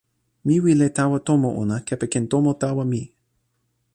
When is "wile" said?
0.63-0.87